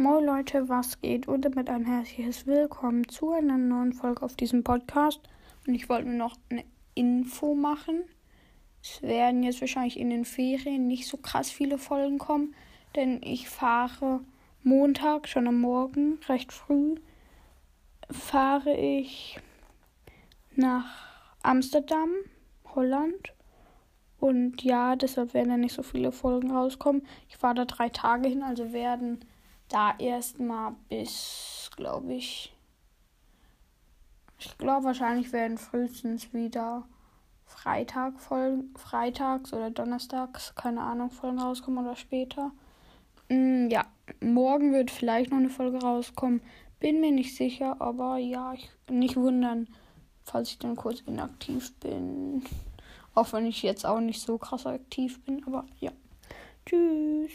[0.00, 1.28] Moin Leute, was geht?
[1.28, 5.20] Und damit ein herzliches Willkommen zu einer neuen Folge auf diesem Podcast.
[5.66, 6.64] Und ich wollte noch eine
[6.94, 8.04] Info machen.
[8.82, 12.54] Es werden jetzt wahrscheinlich in den Ferien nicht so krass viele Folgen kommen,
[12.96, 14.20] denn ich fahre
[14.62, 16.94] Montag, schon am Morgen, recht früh,
[18.10, 19.38] fahre ich
[20.56, 20.86] nach
[21.42, 22.08] Amsterdam,
[22.74, 23.34] Holland.
[24.18, 27.02] Und ja, deshalb werden da nicht so viele Folgen rauskommen.
[27.28, 29.20] Ich fahre da drei Tage hin, also werden
[29.70, 32.52] da erstmal bis, glaube ich,
[34.38, 36.84] ich glaube wahrscheinlich werden frühestens wieder
[37.44, 42.52] Freitag Folgen, freitags oder donnerstags, keine Ahnung, Folgen rauskommen oder später.
[43.28, 43.84] Mm, ja,
[44.20, 46.40] morgen wird vielleicht noch eine Folge rauskommen.
[46.78, 49.68] Bin mir nicht sicher, aber ja, ich, nicht wundern,
[50.24, 52.44] falls ich dann kurz inaktiv bin.
[53.14, 55.92] Auch wenn ich jetzt auch nicht so krass aktiv bin, aber ja.
[56.64, 57.30] Tschüss.